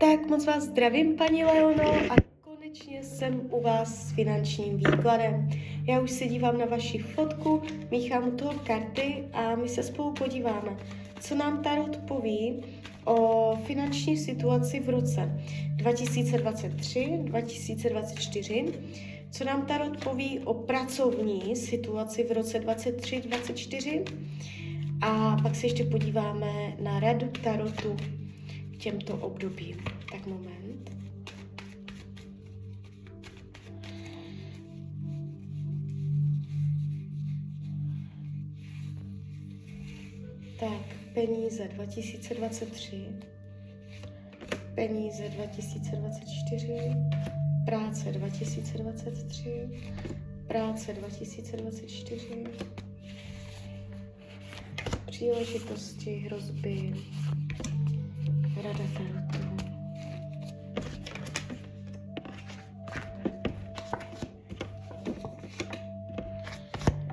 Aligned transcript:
Tak 0.00 0.26
moc 0.26 0.46
vás 0.46 0.64
zdravím, 0.64 1.16
paní 1.16 1.44
Leono, 1.44 1.92
a 2.10 2.16
konečně 2.40 3.02
jsem 3.02 3.40
u 3.50 3.62
vás 3.62 4.08
s 4.08 4.12
finančním 4.12 4.76
výkladem. 4.76 5.50
Já 5.88 6.00
už 6.00 6.10
se 6.10 6.26
dívám 6.26 6.58
na 6.58 6.66
vaši 6.66 6.98
fotku, 6.98 7.62
míchám 7.90 8.36
toho 8.36 8.52
karty 8.66 9.24
a 9.32 9.56
my 9.56 9.68
se 9.68 9.82
spolu 9.82 10.12
podíváme, 10.12 10.76
co 11.20 11.34
nám 11.34 11.62
Tarot 11.62 11.96
poví 11.96 12.64
o 13.04 13.56
finanční 13.64 14.16
situaci 14.16 14.80
v 14.80 14.88
roce 14.88 15.42
2023-2024, 15.76 18.72
co 19.30 19.44
nám 19.44 19.66
Tarot 19.66 20.04
poví 20.04 20.38
o 20.38 20.54
pracovní 20.54 21.56
situaci 21.56 22.24
v 22.24 22.32
roce 22.32 22.60
2023-2024 22.60 24.04
a 25.00 25.36
pak 25.42 25.56
se 25.56 25.66
ještě 25.66 25.84
podíváme 25.84 26.76
na 26.80 27.00
radu 27.00 27.26
Tarotu 27.44 27.96
těmto 28.80 29.14
obdobím. 29.16 29.76
Tak 30.12 30.26
moment. 30.26 30.90
Tak, 40.60 40.96
peníze 41.14 41.68
2023, 41.68 43.06
peníze 44.74 45.28
2024, 45.28 46.92
práce 47.64 48.12
2023, 48.12 49.68
práce 50.46 50.92
2024, 50.92 52.44
příležitosti, 55.06 56.16
hrozby, 56.16 56.92
rada. 58.62 58.84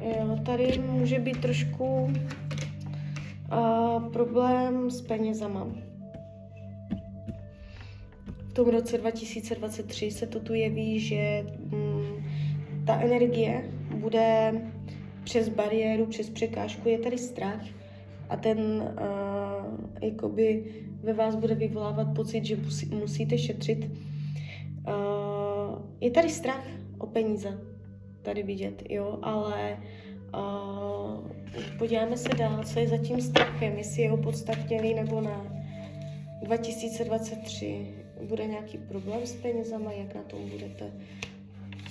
Jo, 0.02 0.38
tady 0.46 0.80
může 0.80 1.20
být 1.20 1.42
trošku 1.42 2.14
uh, 3.52 4.12
problém 4.14 4.92
s 4.92 5.02
penězama. 5.02 5.68
V 8.50 8.54
tom 8.54 8.70
roce 8.70 8.98
2023 8.98 10.12
se 10.12 10.28
to 10.28 10.40
tu 10.40 10.54
jeví, 10.54 11.00
že 11.00 11.46
mm, 11.60 12.24
ta 12.86 13.02
energie 13.02 13.64
bude 13.96 14.54
přes 15.24 15.50
bariéru, 15.50 16.06
přes 16.06 16.30
překážku, 16.30 16.90
je 16.90 17.00
tady 17.00 17.18
strach 17.18 17.62
a 18.30 18.38
ten 18.38 18.60
uh, 18.60 20.02
jakoby 20.02 20.64
ve 21.04 21.14
vás 21.14 21.36
bude 21.36 21.56
vyvolávat 21.56 22.08
pocit, 22.16 22.46
že 22.46 22.56
musí, 22.56 22.86
musíte 22.86 23.38
šetřit. 23.38 23.92
Uh, 24.88 25.82
je 26.02 26.12
tady 26.12 26.30
strach 26.30 26.68
o 26.98 27.08
peníze, 27.08 27.60
tady 28.22 28.44
vidět, 28.44 28.84
jo, 28.90 29.20
ale 29.22 29.78
uh, 30.34 31.28
podíváme 31.78 32.18
se 32.18 32.30
dál, 32.38 32.64
co 32.64 32.80
je 32.80 32.88
za 32.88 32.98
tím 32.98 33.22
strachem, 33.22 33.78
jestli 33.78 34.02
je 34.02 34.12
opodstatněný 34.12 34.94
nebo 34.94 35.22
ne. 35.22 35.58
2023 36.44 37.88
bude 38.28 38.46
nějaký 38.46 38.78
problém 38.78 39.26
s 39.26 39.36
penězama, 39.36 39.92
jak 39.92 40.16
na 40.16 40.22
tom 40.22 40.50
budete 40.50 40.92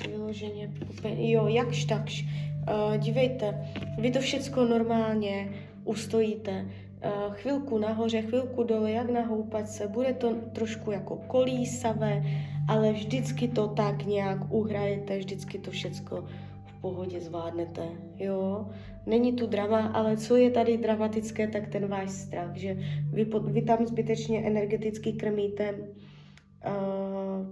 vyloženě, 0.08 0.70
jo, 1.16 1.46
jakž 1.46 1.84
takž. 1.84 2.24
Uh, 2.70 2.96
dívejte, 2.96 3.68
vy 3.98 4.10
to 4.10 4.20
všecko 4.20 4.64
normálně 4.64 5.48
ustojíte. 5.86 6.66
Uh, 7.04 7.34
chvilku 7.34 7.78
nahoře, 7.78 8.22
chvilku 8.22 8.62
dole, 8.62 8.90
jak 8.90 9.10
na 9.10 9.20
houpačce, 9.20 9.88
bude 9.88 10.12
to 10.12 10.34
trošku 10.34 10.90
jako 10.90 11.16
kolísavé, 11.16 12.22
ale 12.68 12.92
vždycky 12.92 13.48
to 13.48 13.68
tak 13.68 14.06
nějak 14.06 14.52
uhrajete, 14.52 15.18
vždycky 15.18 15.58
to 15.58 15.70
všecko 15.70 16.24
v 16.66 16.80
pohodě 16.80 17.20
zvládnete, 17.20 17.88
jo. 18.18 18.66
Není 19.06 19.32
tu 19.32 19.46
drama, 19.46 19.86
ale 19.86 20.16
co 20.16 20.36
je 20.36 20.50
tady 20.50 20.78
dramatické, 20.78 21.48
tak 21.48 21.68
ten 21.68 21.86
váš 21.86 22.10
strach, 22.10 22.56
že 22.56 22.78
vy, 23.12 23.26
vy 23.44 23.62
tam 23.62 23.86
zbytečně 23.86 24.46
energeticky 24.46 25.12
krmíte 25.12 25.74
uh, 25.74 27.46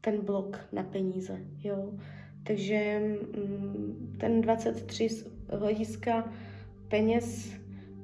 ten 0.00 0.24
blok 0.24 0.60
na 0.72 0.82
peníze, 0.82 1.40
jo. 1.64 1.92
Takže 2.46 3.00
mm, 3.36 4.16
ten 4.20 4.40
23 4.40 5.08
z 5.08 5.26
hlediska 5.48 6.32
peněz 6.88 7.54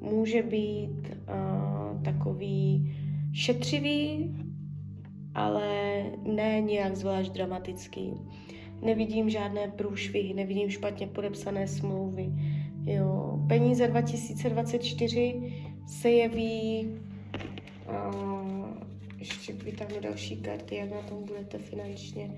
může 0.01 0.43
být 0.43 1.09
uh, 1.09 2.03
takový 2.03 2.93
šetřivý, 3.33 4.35
ale 5.35 6.03
ne 6.27 6.61
nějak 6.61 6.97
zvlášť 6.97 7.33
dramatický. 7.33 8.13
Nevidím 8.83 9.31
žádné 9.31 9.69
průšvihy, 9.69 10.35
nevidím 10.35 10.71
špatně 10.71 11.07
podepsané 11.07 11.69
smlouvy. 11.69 12.33
Jo. 12.85 13.41
Peníze 13.49 13.89
2024 13.89 15.53
se 15.87 16.11
jeví 16.11 16.89
uh, 17.89 18.69
ještě 19.19 19.53
vytáhnu 19.53 20.01
další 20.01 20.37
karty, 20.37 20.77
jak 20.77 20.91
na 20.91 21.03
tom 21.03 21.25
budete 21.25 21.59
finančně 21.59 22.31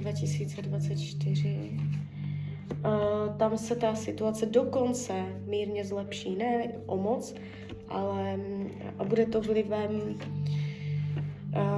2024. 0.00 1.70
Tam 3.36 3.58
se 3.58 3.76
ta 3.76 3.94
situace 3.94 4.46
dokonce 4.46 5.12
mírně 5.46 5.84
zlepší, 5.84 6.36
ne 6.36 6.72
o 6.86 6.96
moc, 6.96 7.34
ale 7.88 8.40
a 8.98 9.04
bude 9.04 9.26
to 9.26 9.40
vlivem, 9.40 10.18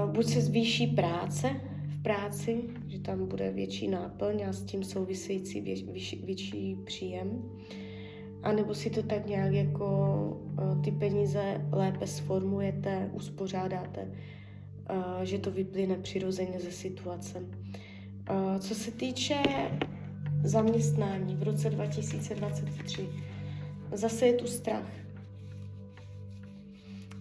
buď 0.06 0.26
se 0.26 0.40
zvýší 0.40 0.86
práce 0.86 1.50
v 1.88 2.02
práci, 2.02 2.62
že 2.88 2.98
tam 2.98 3.26
bude 3.26 3.50
větší 3.50 3.88
náplň 3.88 4.42
a 4.48 4.52
s 4.52 4.62
tím 4.62 4.84
související 4.84 5.60
vě, 5.60 5.74
větší, 5.74 6.22
větší 6.24 6.76
příjem, 6.84 7.42
anebo 8.42 8.74
si 8.74 8.90
to 8.90 9.02
tak 9.02 9.26
nějak 9.26 9.52
jako 9.52 9.96
ty 10.84 10.90
peníze 10.90 11.66
lépe 11.72 12.06
sformujete, 12.06 13.10
uspořádáte, 13.12 14.08
že 15.22 15.38
to 15.38 15.50
vyplyne 15.50 15.96
přirozeně 15.96 16.60
ze 16.60 16.70
situace. 16.70 17.42
Co 18.58 18.74
se 18.74 18.90
týče 18.90 19.42
zaměstnání 20.44 21.36
v 21.36 21.42
roce 21.42 21.70
2023. 21.70 23.08
Zase 23.92 24.26
je 24.26 24.32
tu 24.32 24.46
strach. 24.46 24.90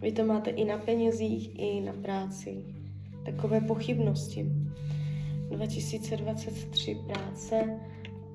Vy 0.02 0.12
to 0.12 0.26
máte 0.26 0.50
i 0.50 0.66
na 0.66 0.78
penězích, 0.78 1.60
i 1.60 1.82
na 1.82 1.94
práci. 1.94 2.64
Takové 3.26 3.62
pochybnosti. 3.62 4.52
2023 5.50 6.98
práce. 7.08 7.80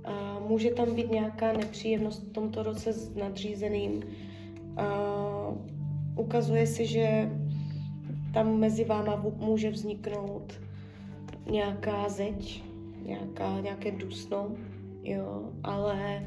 A 0.05 0.39
může 0.49 0.71
tam 0.71 0.95
být 0.95 1.11
nějaká 1.11 1.53
nepříjemnost 1.53 2.23
v 2.23 2.33
tomto 2.33 2.63
roce 2.63 2.93
s 2.93 3.15
nadřízeným. 3.15 4.03
A 4.77 4.87
ukazuje 6.17 6.67
se, 6.67 6.85
že 6.85 7.31
tam 8.35 8.59
mezi 8.59 8.85
váma 8.85 9.25
může 9.37 9.71
vzniknout 9.71 10.61
nějaká 11.51 12.09
zeď, 12.09 12.65
nějaká, 13.03 13.61
nějaké 13.61 13.91
dusno, 13.91 14.51
jo, 15.03 15.53
ale 15.63 16.27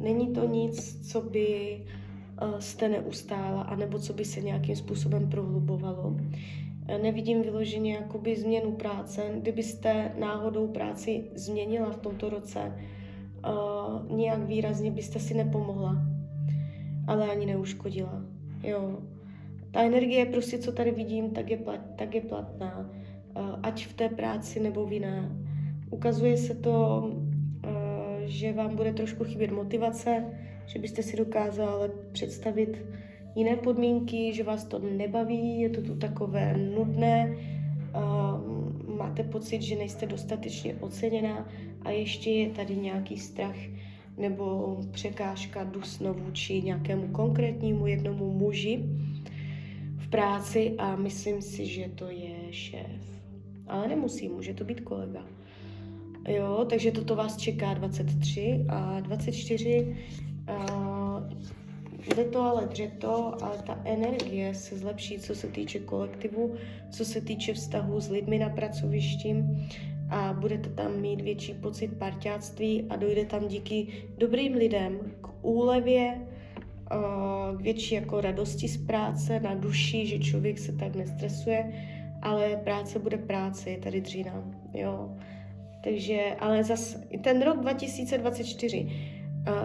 není 0.00 0.32
to 0.32 0.46
nic, 0.46 1.08
co 1.12 1.20
by 1.20 1.78
uh, 2.42 2.58
jste 2.58 2.88
neustála, 2.88 3.62
anebo 3.62 3.98
co 3.98 4.12
by 4.12 4.24
se 4.24 4.40
nějakým 4.40 4.76
způsobem 4.76 5.30
prohlubovalo. 5.30 6.16
Eh, 6.88 6.98
nevidím 6.98 7.42
vyloženě 7.42 7.94
jakoby 7.94 8.36
změnu 8.36 8.72
práce. 8.72 9.22
Kdybyste 9.34 10.12
náhodou 10.18 10.66
práci 10.66 11.24
změnila 11.34 11.90
v 11.90 11.96
tomto 11.96 12.30
roce, 12.30 12.72
uh, 13.48 14.16
nějak 14.16 14.46
výrazně 14.46 14.90
byste 14.90 15.18
si 15.18 15.34
nepomohla, 15.34 15.96
ale 17.06 17.30
ani 17.30 17.46
neuškodila. 17.46 18.22
Jo. 18.62 18.98
Ta 19.70 19.82
energie, 19.82 20.26
prostě 20.26 20.58
co 20.58 20.72
tady 20.72 20.90
vidím, 20.90 21.30
tak 21.30 21.50
je, 21.50 21.56
plat, 21.56 21.80
tak 21.96 22.14
je 22.14 22.20
platná. 22.20 22.90
Ať 23.62 23.86
v 23.86 23.92
té 23.92 24.08
práci 24.08 24.60
nebo 24.60 24.86
v 24.86 24.92
jiné. 24.92 25.28
Ukazuje 25.90 26.36
se 26.36 26.54
to 26.54 27.10
že 28.28 28.52
vám 28.52 28.76
bude 28.76 28.92
trošku 28.92 29.24
chybět 29.24 29.50
motivace, 29.50 30.24
že 30.66 30.78
byste 30.78 31.02
si 31.02 31.16
dokázali 31.16 31.90
představit 32.12 32.84
jiné 33.34 33.56
podmínky, 33.56 34.32
že 34.34 34.44
vás 34.44 34.64
to 34.64 34.78
nebaví, 34.78 35.60
je 35.60 35.70
to 35.70 35.82
tu 35.82 35.94
takové 35.94 36.56
nudné, 36.56 37.36
uh, 37.94 38.96
máte 38.96 39.22
pocit, 39.22 39.62
že 39.62 39.76
nejste 39.76 40.06
dostatečně 40.06 40.74
oceněná 40.74 41.48
a 41.82 41.90
ještě 41.90 42.30
je 42.30 42.50
tady 42.50 42.76
nějaký 42.76 43.18
strach 43.18 43.56
nebo 44.18 44.76
překážka 44.90 45.64
dusno 45.64 46.14
vůči 46.14 46.62
nějakému 46.62 47.08
konkrétnímu 47.08 47.86
jednomu 47.86 48.32
muži 48.32 48.84
v 49.96 50.08
práci 50.08 50.74
a 50.78 50.96
myslím 50.96 51.42
si, 51.42 51.66
že 51.66 51.90
to 51.94 52.10
je 52.10 52.36
šéf. 52.50 53.02
Ale 53.66 53.88
nemusí, 53.88 54.28
může 54.28 54.54
to 54.54 54.64
být 54.64 54.80
kolega. 54.80 55.26
Jo, 56.28 56.66
takže 56.70 56.92
toto 56.92 57.16
vás 57.16 57.36
čeká 57.36 57.74
23 57.74 58.64
a 58.68 59.00
24 59.00 59.96
uh, 60.48 61.22
jde 62.14 62.24
to 62.24 62.42
ale 62.42 62.66
dřeto, 62.66 63.44
ale 63.44 63.58
ta 63.66 63.80
energie 63.84 64.54
se 64.54 64.78
zlepší, 64.78 65.18
co 65.18 65.34
se 65.34 65.46
týče 65.46 65.78
kolektivu, 65.78 66.54
co 66.90 67.04
se 67.04 67.20
týče 67.20 67.54
vztahu 67.54 68.00
s 68.00 68.10
lidmi 68.10 68.38
na 68.38 68.48
pracovišti 68.48 69.44
a 70.10 70.32
budete 70.32 70.70
tam 70.70 71.00
mít 71.00 71.20
větší 71.20 71.54
pocit 71.54 71.88
parťáctví 71.98 72.84
a 72.90 72.96
dojde 72.96 73.24
tam 73.24 73.48
díky 73.48 73.86
dobrým 74.18 74.54
lidem 74.54 74.98
k 75.20 75.44
úlevě, 75.44 76.26
k 77.56 77.60
větší 77.60 77.94
jako 77.94 78.20
radosti 78.20 78.68
z 78.68 78.86
práce 78.86 79.40
na 79.40 79.54
duši, 79.54 80.06
že 80.06 80.18
člověk 80.18 80.58
se 80.58 80.72
tak 80.72 80.96
nestresuje, 80.96 81.72
ale 82.22 82.56
práce 82.64 82.98
bude 82.98 83.18
práce, 83.18 83.70
je 83.70 83.78
tady 83.78 84.00
dřina, 84.00 84.44
jo. 84.74 85.16
Takže, 85.88 86.36
ale 86.40 86.64
zas 86.64 87.00
ten 87.24 87.42
rok 87.42 87.60
2024 87.60 88.88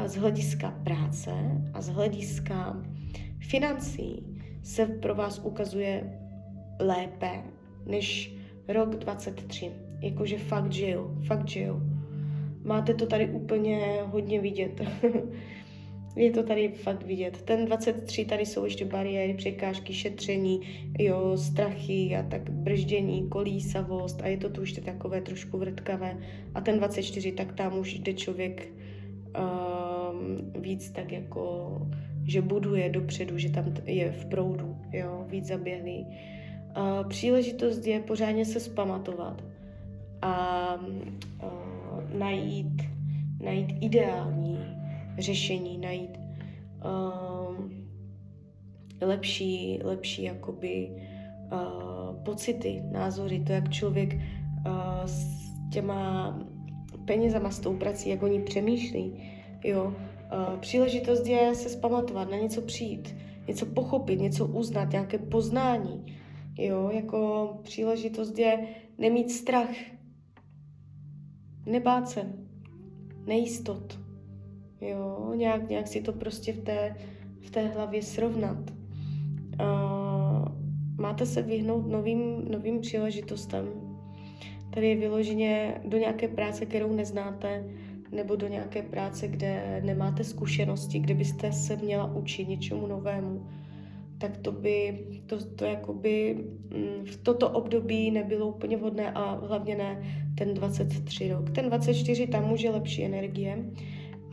z 0.06 0.16
hlediska 0.16 0.72
práce 0.84 1.32
a 1.74 1.82
z 1.82 1.90
hlediska 1.90 2.82
financí 3.40 4.24
se 4.64 4.86
pro 4.86 5.16
vás 5.16 5.42
ukazuje 5.44 6.20
lépe 6.80 7.44
než 7.86 8.36
rok 8.68 8.96
23. 8.96 9.72
Jakože 10.00 10.38
fakt 10.38 10.72
žiju, 10.72 11.18
fakt 11.28 11.48
žiju. 11.48 11.82
Máte 12.64 12.94
to 12.94 13.06
tady 13.06 13.30
úplně 13.30 14.00
hodně 14.06 14.42
vidět. 14.42 14.82
Je 16.16 16.32
to 16.32 16.44
tady 16.44 16.70
fakt 16.70 17.06
vidět. 17.06 17.42
Ten 17.42 17.66
23, 17.66 18.26
tady 18.26 18.46
jsou 18.46 18.66
ještě 18.66 18.86
bariéry, 18.86 19.34
překážky, 19.34 19.94
šetření, 19.94 20.62
jo, 21.00 21.38
strachy 21.38 22.16
a 22.16 22.24
tak 22.24 22.50
brždění, 22.50 23.30
kolísavost 23.30 24.22
a 24.22 24.28
je 24.28 24.38
to 24.38 24.50
tu 24.50 24.62
ještě 24.62 24.82
takové 24.82 25.22
trošku 25.22 25.58
vrtkavé. 25.58 26.18
A 26.56 26.62
ten 26.62 26.78
24, 26.78 27.32
tak 27.32 27.54
tam 27.54 27.80
už 27.80 27.94
jde 27.94 28.14
člověk 28.14 28.68
um, 28.68 30.62
víc 30.62 30.92
tak 30.92 31.12
jako, 31.12 31.72
že 32.26 32.42
buduje 32.42 32.90
dopředu, 32.90 33.38
že 33.38 33.50
tam 33.50 33.74
je 33.86 34.12
v 34.12 34.26
proudu, 34.26 34.78
jo, 34.92 35.26
víc 35.30 35.46
zaběhlý. 35.46 36.08
Uh, 36.78 37.10
příležitost 37.10 37.86
je 37.86 38.00
pořádně 38.00 38.46
se 38.46 38.60
spamatovat 38.60 39.44
a 40.22 40.76
uh, 41.44 42.20
najít, 42.20 42.82
najít 43.44 43.78
ideální 43.82 44.83
řešení, 45.20 45.78
najít 45.78 46.20
uh, 46.86 47.72
lepší, 49.02 49.80
lepší 49.84 50.24
jakoby 50.24 50.90
uh, 51.52 52.24
pocity, 52.24 52.84
názory, 52.92 53.40
to, 53.40 53.52
jak 53.52 53.70
člověk 53.70 54.14
uh, 54.14 54.22
s 55.06 55.44
těma 55.72 56.40
penězama, 57.06 57.52
s 57.52 57.60
tou 57.60 57.78
prací, 57.78 58.10
jak 58.10 58.24
oni 58.24 58.40
přemýšlí. 58.40 59.32
Jo. 59.64 59.84
Uh, 59.86 60.60
příležitost 60.60 61.28
je 61.28 61.56
se 61.56 61.70
spamatovat, 61.70 62.32
na 62.32 62.38
něco 62.38 62.62
přijít, 62.62 63.16
něco 63.48 63.66
pochopit, 63.66 64.20
něco 64.20 64.46
uznat, 64.46 64.92
nějaké 64.92 65.18
poznání. 65.18 66.06
Jo, 66.58 66.90
jako 66.94 67.50
příležitost 67.64 68.40
je 68.40 68.68
nemít 68.98 69.32
strach, 69.32 69.76
nebát 71.66 72.10
se, 72.10 72.34
nejistot. 73.26 74.00
Jo, 74.82 75.34
nějak, 75.36 75.70
nějak 75.70 75.88
si 75.88 76.02
to 76.02 76.14
prostě 76.14 76.54
v 76.54 76.60
té, 76.60 76.96
v 77.42 77.50
té 77.52 77.68
hlavě 77.68 78.02
srovnat. 78.02 78.72
Uh, 79.62 80.48
máte 80.98 81.26
se 81.26 81.42
vyhnout 81.42 81.88
novým, 81.88 82.52
novým 82.52 82.80
příležitostem. 82.80 83.66
Tady 84.74 84.90
je 84.90 84.96
vyloženě 84.96 85.82
do 85.86 85.98
nějaké 85.98 86.28
práce, 86.28 86.66
kterou 86.66 86.94
neznáte, 86.94 87.64
nebo 88.12 88.36
do 88.36 88.48
nějaké 88.48 88.82
práce, 88.82 89.28
kde 89.28 89.82
nemáte 89.86 90.24
zkušenosti, 90.24 91.00
kde 91.00 91.14
byste 91.14 91.52
se 91.52 91.76
měla 91.76 92.14
učit 92.14 92.48
něčemu 92.48 92.88
novému, 92.88 93.48
tak 94.18 94.38
to 94.38 94.52
by, 94.52 95.00
to, 95.26 95.46
to 95.46 95.66
jakoby 95.66 96.38
mm, 96.70 97.06
v 97.06 97.18
toto 97.18 97.50
období 97.50 98.12
nebylo 98.12 98.48
úplně 98.48 98.78
vhodné 98.78 99.12
a 99.12 99.46
hlavně 99.46 99.76
ne 99.76 100.04
ten 100.36 100.54
23 100.54 101.30
rok. 101.32 101.50
Ten 101.50 101.66
24 101.66 102.28
tam 102.28 102.48
může 102.48 102.70
lepší 102.70 103.06
energie, 103.06 103.66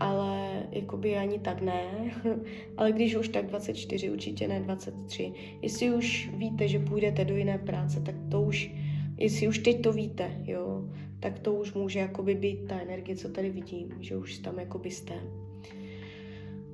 ale 0.01 0.63
jakoby 0.71 1.17
ani 1.17 1.39
tak 1.39 1.63
ne. 1.63 1.83
ale 2.77 2.93
když 2.93 3.17
už 3.17 3.29
tak 3.29 3.47
24, 3.47 4.11
určitě 4.11 4.49
ne 4.49 4.61
23. 4.61 5.33
Jestli 5.63 5.95
už 5.95 6.31
víte, 6.37 6.69
že 6.69 6.79
půjdete 6.79 7.25
do 7.25 7.37
jiné 7.37 7.59
práce, 7.59 8.01
tak 8.01 8.15
to 8.31 8.43
už, 8.43 8.71
jestli 9.17 9.49
už 9.49 9.59
teď 9.59 9.83
to 9.83 9.93
víte, 9.93 10.31
jo, 10.45 10.85
tak 11.21 11.39
to 11.39 11.55
už 11.55 11.75
může 11.75 11.99
jakoby 11.99 12.35
být 12.35 12.67
ta 12.69 12.81
energie, 12.81 13.17
co 13.17 13.29
tady 13.29 13.51
vidím, 13.51 13.89
že 14.01 14.17
už 14.17 14.39
tam 14.39 14.59
jakoby 14.59 14.91
jste. 14.91 15.15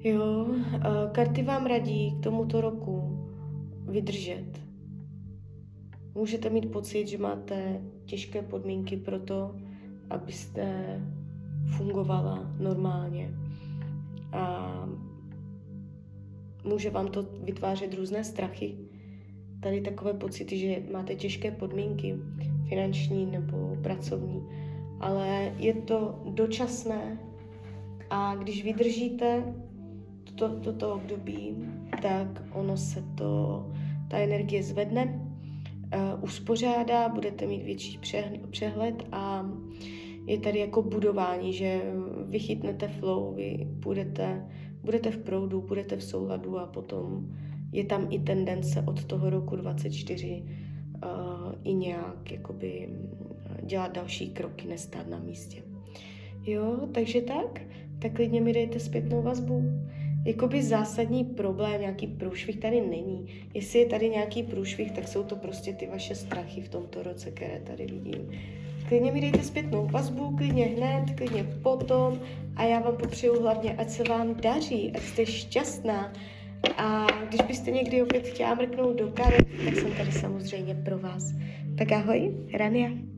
Jo, 0.04 0.46
karty 1.12 1.42
vám 1.42 1.66
radí 1.66 2.16
k 2.20 2.22
tomuto 2.22 2.60
roku 2.60 3.26
vydržet. 3.88 4.60
Můžete 6.14 6.50
mít 6.50 6.72
pocit, 6.72 7.06
že 7.08 7.18
máte 7.18 7.80
těžké 8.04 8.42
podmínky 8.42 8.96
pro 8.96 9.20
to, 9.20 9.54
abyste 10.10 11.00
fungovala 11.66 12.50
normálně. 12.58 13.34
A 14.32 14.72
může 16.64 16.90
vám 16.90 17.08
to 17.08 17.22
vytvářet 17.22 17.94
různé 17.94 18.24
strachy. 18.24 18.76
Tady 19.60 19.80
takové 19.80 20.14
pocity, 20.14 20.58
že 20.58 20.82
máte 20.92 21.14
těžké 21.14 21.50
podmínky, 21.50 22.16
finanční 22.68 23.26
nebo 23.26 23.76
pracovní, 23.82 24.42
ale 25.00 25.54
je 25.58 25.74
to 25.74 26.22
dočasné 26.24 27.18
a 28.10 28.34
když 28.36 28.64
vydržíte 28.64 29.54
toto 30.36 30.60
to, 30.60 30.72
to 30.72 30.94
období, 30.94 31.56
tak 32.02 32.42
ono 32.52 32.76
se 32.76 33.02
to, 33.14 33.66
ta 34.08 34.18
energie 34.18 34.62
zvedne, 34.62 35.04
uh, 35.04 36.24
uspořádá, 36.24 37.08
budete 37.08 37.46
mít 37.46 37.62
větší 37.62 38.00
přehled 38.50 39.06
a 39.12 39.46
je 40.26 40.38
tady 40.38 40.58
jako 40.58 40.82
budování, 40.82 41.52
že 41.52 41.82
vychytnete 42.26 42.88
flow, 42.88 43.34
vy 43.34 43.66
budete, 43.70 44.46
budete 44.82 45.10
v 45.10 45.18
proudu, 45.18 45.60
budete 45.60 45.96
v 45.96 46.02
souladu 46.02 46.58
a 46.58 46.66
potom 46.66 47.26
je 47.72 47.84
tam 47.84 48.06
i 48.10 48.18
tendence 48.18 48.84
od 48.86 49.04
toho 49.04 49.30
roku 49.30 49.56
24 49.56 50.42
uh, 51.04 51.54
i 51.64 51.74
nějak 51.74 52.32
jakoby 52.32 52.88
dělat 53.62 53.92
další 53.92 54.30
kroky, 54.30 54.68
nestát 54.68 55.08
na 55.08 55.18
místě. 55.18 55.62
Jo, 56.42 56.88
takže 56.92 57.20
tak, 57.20 57.60
tak 57.98 58.12
klidně 58.12 58.40
mi 58.40 58.52
dejte 58.52 58.80
zpětnou 58.80 59.22
vazbu. 59.22 59.62
Jakoby 60.26 60.62
zásadní 60.62 61.24
problém, 61.24 61.80
nějaký 61.80 62.06
průšvih 62.06 62.56
tady 62.56 62.80
není. 62.80 63.26
Jestli 63.54 63.78
je 63.78 63.86
tady 63.86 64.08
nějaký 64.08 64.42
průšvih, 64.42 64.92
tak 64.92 65.08
jsou 65.08 65.22
to 65.22 65.36
prostě 65.36 65.72
ty 65.72 65.86
vaše 65.86 66.14
strachy 66.14 66.60
v 66.60 66.68
tomto 66.68 67.02
roce, 67.02 67.30
které 67.30 67.60
tady 67.60 67.86
vidím. 67.86 68.30
Klidně 68.88 69.12
mi 69.12 69.20
dejte 69.20 69.42
zpětnou 69.42 69.86
vazbu, 69.86 70.36
klidně 70.36 70.64
hned, 70.64 71.04
klidně 71.16 71.44
potom 71.62 72.20
a 72.56 72.64
já 72.64 72.80
vám 72.80 72.96
popřeju 72.96 73.42
hlavně, 73.42 73.74
ať 73.74 73.90
se 73.90 74.02
vám 74.02 74.34
daří, 74.34 74.92
ať 74.94 75.02
jste 75.02 75.26
šťastná. 75.26 76.12
A 76.76 77.06
když 77.28 77.40
byste 77.40 77.70
někdy 77.70 78.02
opět 78.02 78.26
chtěla 78.26 78.54
mrknout 78.54 78.96
do 78.96 79.08
karet, 79.08 79.46
tak 79.64 79.76
jsem 79.76 79.92
tady 79.92 80.12
samozřejmě 80.12 80.74
pro 80.74 80.98
vás. 80.98 81.32
Tak 81.78 81.92
ahoj, 81.92 82.34
Rania. 82.54 83.15